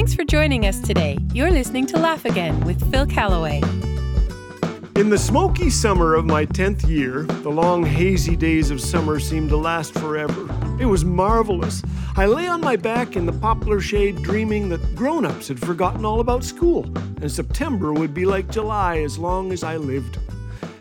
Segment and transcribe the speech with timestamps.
[0.00, 1.18] Thanks for joining us today.
[1.34, 3.60] You're listening to Laugh Again with Phil Callaway.
[4.96, 9.50] In the smoky summer of my 10th year, the long hazy days of summer seemed
[9.50, 10.48] to last forever.
[10.80, 11.82] It was marvelous.
[12.16, 16.06] I lay on my back in the poplar shade dreaming that grown ups had forgotten
[16.06, 16.84] all about school,
[17.20, 20.18] and September would be like July as long as I lived.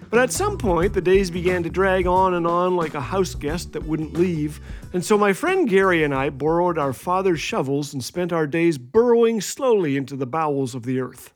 [0.10, 3.36] But at some point, the days began to drag on and on like a house
[3.36, 4.60] guest that wouldn't leave,
[4.92, 8.80] and so my friend Gary and I borrowed our father's shovels and spent our days
[8.80, 11.36] burrowing slowly into the bowels of the earth.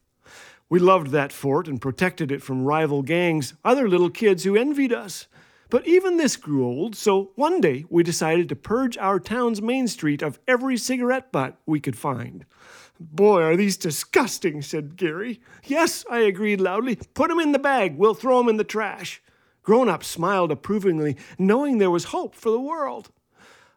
[0.70, 4.92] We loved that fort and protected it from rival gangs, other little kids who envied
[4.92, 5.28] us.
[5.70, 9.88] But even this grew old, so one day we decided to purge our town's main
[9.88, 12.46] street of every cigarette butt we could find.
[13.12, 15.42] Boy, are these disgusting, said Gary.
[15.66, 16.96] Yes, I agreed loudly.
[17.14, 17.98] Put 'em in the bag.
[17.98, 19.22] We'll throw 'em in the trash.
[19.62, 23.12] Grown ups smiled approvingly, knowing there was hope for the world.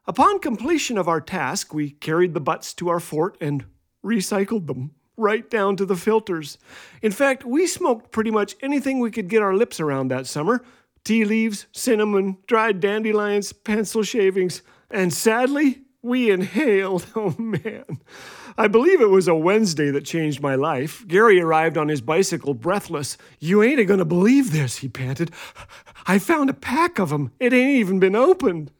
[0.06, 3.64] Upon completion of our task, we carried the butts to our fort and
[4.04, 6.58] recycled them right down to the filters.
[7.02, 10.62] In fact, we smoked pretty much anything we could get our lips around that summer
[11.04, 17.06] tea leaves, cinnamon, dried dandelions, pencil shavings, and sadly, we inhaled.
[17.16, 17.84] Oh man.
[18.58, 21.06] I believe it was a Wednesday that changed my life.
[21.06, 23.18] Gary arrived on his bicycle breathless.
[23.38, 25.30] You ain't a gonna believe this, he panted.
[26.06, 27.32] I found a pack of 'em.
[27.40, 28.70] It ain't even been opened.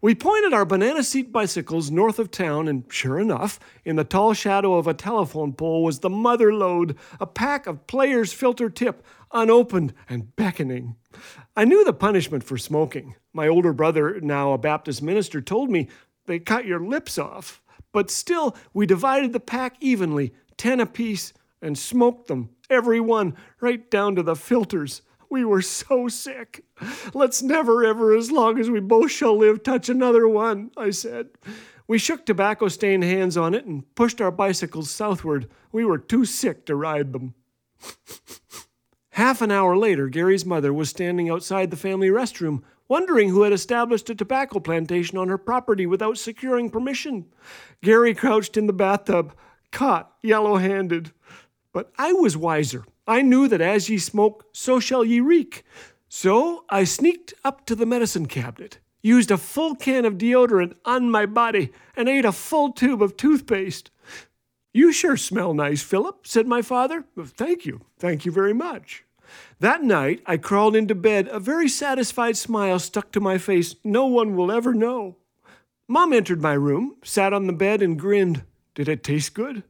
[0.00, 4.32] We pointed our banana seat bicycles north of town, and sure enough, in the tall
[4.32, 9.04] shadow of a telephone pole was the mother lode, a pack of Player's Filter Tip,
[9.32, 10.94] unopened and beckoning.
[11.56, 13.16] I knew the punishment for smoking.
[13.32, 15.88] My older brother, now a Baptist minister, told me
[16.28, 17.60] they cut your lips off.
[17.92, 23.90] But still, we divided the pack evenly, ten apiece, and smoked them, every one, right
[23.90, 25.02] down to the filters.
[25.30, 26.64] We were so sick.
[27.12, 31.30] Let's never, ever, as long as we both shall live, touch another one, I said.
[31.86, 35.48] We shook tobacco stained hands on it and pushed our bicycles southward.
[35.72, 37.34] We were too sick to ride them.
[39.10, 43.52] Half an hour later, Gary's mother was standing outside the family restroom, wondering who had
[43.52, 47.26] established a tobacco plantation on her property without securing permission.
[47.82, 49.34] Gary crouched in the bathtub,
[49.70, 51.12] caught yellow handed.
[51.72, 52.84] But I was wiser.
[53.06, 55.64] I knew that as ye smoke, so shall ye reek.
[56.08, 61.10] So I sneaked up to the medicine cabinet, used a full can of deodorant on
[61.10, 63.90] my body, and ate a full tube of toothpaste.
[64.72, 67.04] You sure smell nice, Philip, said my father.
[67.18, 67.82] Thank you.
[67.98, 69.04] Thank you very much.
[69.60, 73.76] That night, I crawled into bed, a very satisfied smile stuck to my face.
[73.84, 75.16] No one will ever know.
[75.88, 78.44] Mom entered my room, sat on the bed, and grinned.
[78.74, 79.62] Did it taste good?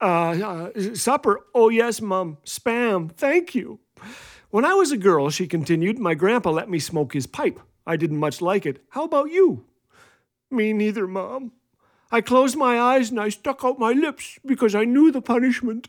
[0.00, 1.40] Uh, uh, supper.
[1.54, 2.38] Oh, yes, Mom.
[2.44, 3.12] Spam.
[3.12, 3.80] Thank you.
[4.50, 7.60] When I was a girl, she continued, my grandpa let me smoke his pipe.
[7.86, 8.82] I didn't much like it.
[8.90, 9.64] How about you?
[10.50, 11.52] Me neither, Mom.
[12.10, 15.88] I closed my eyes and I stuck out my lips because I knew the punishment.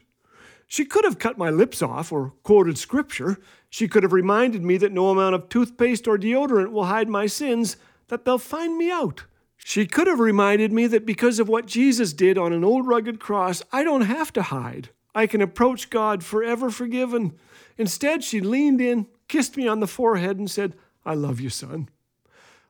[0.71, 3.37] She could have cut my lips off or quoted scripture.
[3.69, 7.27] She could have reminded me that no amount of toothpaste or deodorant will hide my
[7.27, 7.75] sins,
[8.07, 9.25] that they'll find me out.
[9.57, 13.19] She could have reminded me that because of what Jesus did on an old rugged
[13.19, 14.91] cross, I don't have to hide.
[15.13, 17.33] I can approach God forever forgiven.
[17.77, 21.89] Instead, she leaned in, kissed me on the forehead, and said, I love you, son.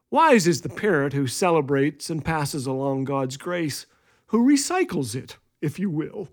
[0.10, 3.86] Wise is the parent who celebrates and passes along God's grace,
[4.30, 6.30] who recycles it, if you will.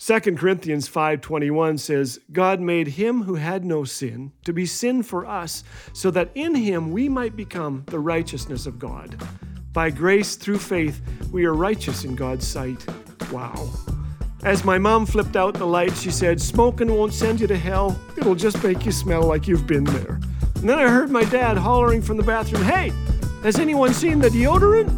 [0.00, 5.26] 2 Corinthians 5:21 says, God made him who had no sin to be sin for
[5.26, 9.20] us, so that in him we might become the righteousness of God.
[9.72, 11.00] By grace through faith,
[11.32, 12.86] we are righteous in God's sight.
[13.32, 13.70] Wow.
[14.44, 18.00] As my mom flipped out the light, she said, Smoking won't send you to hell.
[18.16, 20.20] It'll just make you smell like you've been there.
[20.56, 22.92] And then I heard my dad hollering from the bathroom, Hey,
[23.42, 24.97] has anyone seen the deodorant?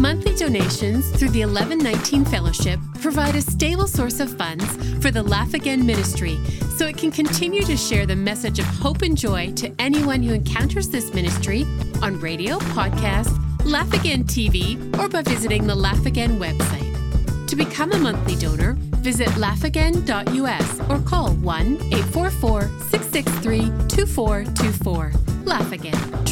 [0.00, 4.64] Monthly donations through the 1119 Fellowship provide a stable source of funds
[4.96, 6.38] for the Laugh Again ministry
[6.74, 10.32] so it can continue to share the message of hope and joy to anyone who
[10.32, 11.66] encounters this ministry
[12.00, 13.30] on radio, podcast,
[13.66, 17.46] Laugh Again TV, or by visiting the Laugh Again website.
[17.48, 25.12] To become a monthly donor, visit laughagain.us or call 1 844 663 2424.
[25.44, 26.24] Laugh Again.